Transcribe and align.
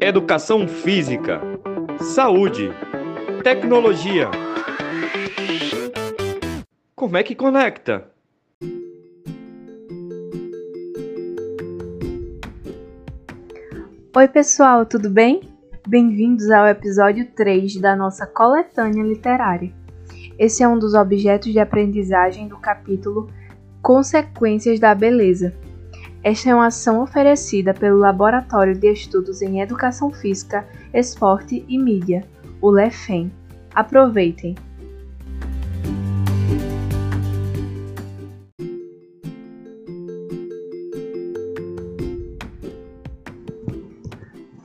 educação 0.00 0.68
física, 0.68 1.40
saúde, 2.14 2.70
tecnologia. 3.42 4.30
Como 6.94 7.16
é 7.16 7.22
que 7.22 7.34
conecta? 7.34 8.10
Oi, 14.14 14.28
pessoal, 14.28 14.84
tudo 14.84 15.08
bem? 15.08 15.40
Bem-vindos 15.86 16.50
ao 16.50 16.66
episódio 16.66 17.26
3 17.34 17.76
da 17.76 17.96
nossa 17.96 18.26
coletânea 18.26 19.02
literária. 19.02 19.72
Esse 20.38 20.62
é 20.62 20.68
um 20.68 20.78
dos 20.78 20.94
objetos 20.94 21.50
de 21.50 21.58
aprendizagem 21.58 22.46
do 22.46 22.58
capítulo 22.58 23.28
Consequências 23.82 24.78
da 24.78 24.94
Beleza. 24.94 25.54
Esta 26.22 26.50
é 26.50 26.54
uma 26.54 26.66
ação 26.66 27.00
oferecida 27.00 27.72
pelo 27.72 27.98
Laboratório 27.98 28.76
de 28.76 28.92
Estudos 28.92 29.40
em 29.40 29.60
Educação 29.60 30.10
Física, 30.10 30.66
Esporte 30.92 31.64
e 31.68 31.78
Mídia, 31.78 32.24
o 32.60 32.70
LEFEM. 32.70 33.30
Aproveitem! 33.72 34.56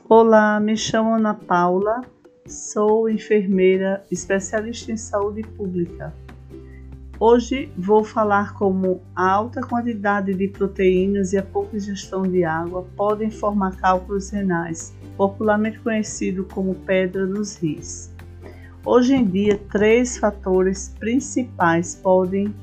Olá, 0.08 0.58
me 0.58 0.76
chamo 0.76 1.14
Ana 1.14 1.34
Paula, 1.34 2.02
sou 2.46 3.08
enfermeira 3.08 4.04
especialista 4.10 4.90
em 4.90 4.96
saúde 4.96 5.42
pública. 5.42 6.12
Hoje 7.26 7.72
vou 7.74 8.04
falar 8.04 8.52
como 8.52 9.00
a 9.16 9.30
alta 9.30 9.62
quantidade 9.62 10.34
de 10.34 10.46
proteínas 10.46 11.32
e 11.32 11.38
a 11.38 11.42
pouca 11.42 11.74
ingestão 11.74 12.20
de 12.20 12.44
água 12.44 12.86
podem 12.94 13.30
formar 13.30 13.76
cálculos 13.76 14.28
renais, 14.28 14.94
popularmente 15.16 15.78
conhecido 15.78 16.44
como 16.44 16.74
pedra 16.74 17.24
nos 17.24 17.56
rins. 17.56 18.12
Hoje 18.84 19.14
em 19.14 19.24
dia, 19.24 19.58
três 19.72 20.18
fatores 20.18 20.94
principais 20.98 21.94
podem 21.94 22.54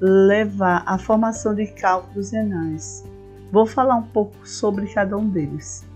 levar 0.00 0.82
à 0.86 0.96
formação 0.96 1.54
de 1.54 1.66
cálculos 1.66 2.30
renais. 2.30 3.04
Vou 3.52 3.66
falar 3.66 3.96
um 3.96 4.06
pouco 4.06 4.48
sobre 4.48 4.86
cada 4.86 5.14
um 5.14 5.28
deles. 5.28 5.86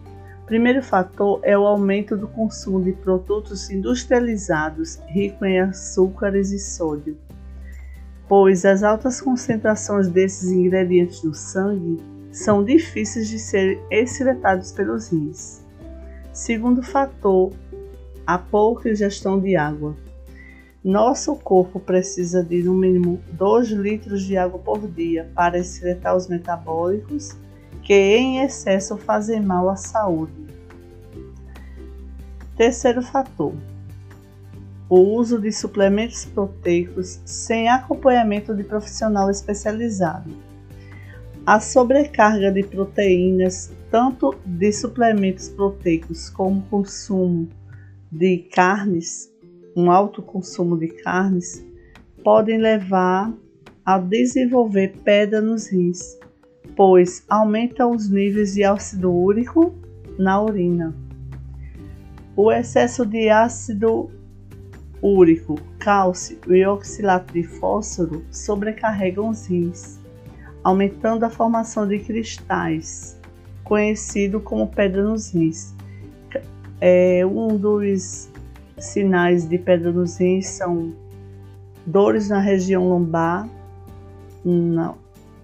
Primeiro 0.44 0.83
fator 0.83 1.41
é 1.42 1.56
o 1.56 1.66
aumento 1.66 2.18
do 2.18 2.28
consumo 2.28 2.83
de 2.83 2.92
produtos 2.92 3.70
industrializados 3.70 5.00
ricos 5.06 5.48
em 5.48 5.58
açúcares 5.58 6.52
e 6.52 6.58
sódio, 6.58 7.16
pois 8.28 8.64
as 8.64 8.83
altas 8.83 9.20
concentrações 9.20 10.08
desses 10.08 10.50
ingredientes 10.50 11.22
no 11.22 11.34
sangue 11.34 12.03
são 12.33 12.64
difíceis 12.64 13.28
de 13.28 13.39
serem 13.39 13.78
excretados 13.91 14.72
pelos 14.72 15.08
rins. 15.08 15.62
Segundo 16.33 16.83
fator, 16.83 17.52
a 18.27 18.39
pouca 18.39 18.91
ingestão 18.91 19.39
de 19.39 19.55
água. 19.55 19.97
Nosso 20.83 21.34
corpo 21.36 21.78
precisa 21.80 22.42
de 22.42 22.62
no 22.62 22.75
mínimo 22.75 23.20
2 23.33 23.70
litros 23.70 24.22
de 24.22 24.36
água 24.36 24.58
por 24.58 24.86
dia 24.86 25.30
para 25.34 25.58
excretar 25.58 26.17
os 26.17 26.27
metabólicos 26.28 27.30
que 27.83 27.95
em 27.95 28.41
excesso 28.41 28.97
fazem 28.97 29.41
mal 29.41 29.69
à 29.69 29.77
saúde. 29.77 30.33
Terceiro 32.56 33.02
fator: 33.02 33.52
o 34.94 35.16
uso 35.16 35.40
de 35.40 35.50
suplementos 35.50 36.24
proteicos 36.24 37.20
sem 37.24 37.68
acompanhamento 37.68 38.54
de 38.54 38.62
profissional 38.62 39.28
especializado. 39.28 40.30
A 41.44 41.58
sobrecarga 41.58 42.52
de 42.52 42.62
proteínas, 42.62 43.72
tanto 43.90 44.36
de 44.46 44.72
suplementos 44.72 45.48
proteicos 45.48 46.30
como 46.30 46.62
consumo 46.66 47.48
de 48.08 48.38
carnes, 48.52 49.34
um 49.74 49.90
alto 49.90 50.22
consumo 50.22 50.78
de 50.78 50.86
carnes, 50.86 51.66
podem 52.22 52.58
levar 52.58 53.34
a 53.84 53.98
desenvolver 53.98 54.94
pedra 55.02 55.40
nos 55.40 55.66
rins, 55.66 56.16
pois 56.77 57.24
aumentam 57.28 57.90
os 57.90 58.08
níveis 58.08 58.54
de 58.54 58.62
ácido 58.62 59.12
úrico 59.12 59.74
na 60.16 60.40
urina. 60.40 60.94
O 62.36 62.52
excesso 62.52 63.04
de 63.04 63.28
ácido 63.28 64.08
úrico, 65.04 65.56
cálcio 65.78 66.38
e 66.48 66.66
oxilato 66.66 67.34
de 67.34 67.42
fósforo 67.42 68.24
sobrecarregam 68.30 69.28
os 69.28 69.46
rins, 69.46 70.00
aumentando 70.62 71.26
a 71.26 71.30
formação 71.30 71.86
de 71.86 71.98
cristais, 71.98 73.20
conhecido 73.62 74.40
como 74.40 74.66
pedra 74.66 75.04
nos 75.04 75.30
rins. 75.34 75.74
É, 76.80 77.24
um 77.26 77.56
dos 77.58 78.30
sinais 78.78 79.46
de 79.46 79.58
pedra 79.58 79.92
nos 79.92 80.16
rins 80.16 80.46
são 80.46 80.94
dores 81.84 82.30
na 82.30 82.40
região 82.40 82.88
lombar, 82.88 83.46
na, 84.42 84.94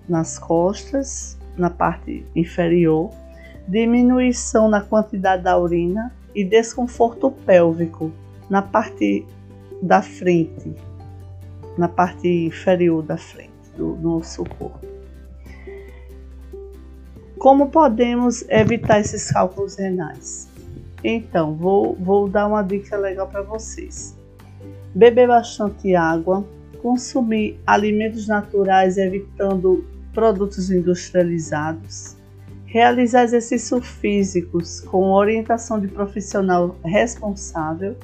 nas 0.09 0.39
costas, 0.39 1.39
na 1.55 1.69
parte 1.69 2.25
inferior, 2.35 3.11
diminuição 3.69 4.71
na 4.71 4.81
quantidade 4.81 5.43
da 5.43 5.59
urina 5.59 6.11
e 6.35 6.45
desconforto 6.45 7.31
pélvico 7.31 8.11
na 8.49 8.63
parte 8.63 9.25
da 9.83 10.03
frente, 10.03 10.75
na 11.77 11.89
parte 11.89 12.29
inferior 12.29 13.03
da 13.03 13.17
frente 13.17 13.51
do 13.77 13.97
nosso 13.97 14.45
corpo. 14.45 14.87
Como 17.39 17.71
podemos 17.71 18.45
evitar 18.51 19.01
esses 19.01 19.31
cálculos 19.31 19.77
renais? 19.77 20.49
Então, 21.03 21.55
vou, 21.55 21.97
vou 21.97 22.29
dar 22.29 22.47
uma 22.47 22.63
dica 22.63 22.97
legal 22.97 23.27
para 23.29 23.41
vocês. 23.41 24.15
Beber 24.95 25.29
bastante 25.29 25.95
água, 25.95 26.45
consumir 26.83 27.59
alimentos 27.67 28.27
naturais 28.27 28.99
evitando 28.99 29.85
produtos 30.13 30.71
industrializados, 30.71 32.17
realizar 32.67 33.25
exercícios 33.25 33.87
físicos 33.87 34.81
com 34.81 35.11
orientação 35.11 35.81
de 35.81 35.89
profissional 35.89 36.77
responsável 36.85 37.97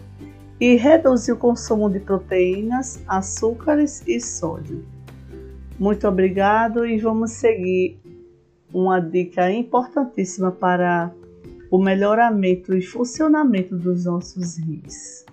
e 0.61 0.75
reduzir 0.77 1.33
o 1.33 1.37
consumo 1.37 1.91
de 1.91 2.01
proteínas, 2.01 3.03
açúcares 3.07 4.03
e 4.07 4.21
sódio. 4.21 4.85
Muito 5.79 6.09
obrigado 6.09 6.87
e 6.87 6.99
vamos 6.99 7.33
seguir 7.33 7.99
uma 8.73 8.99
dica 8.99 9.51
importantíssima 9.51 10.51
para 10.51 11.13
o 11.71 11.79
melhoramento 11.79 12.75
e 12.75 12.81
funcionamento 12.81 13.77
dos 13.77 14.05
nossos 14.05 14.57
rins. 14.57 15.25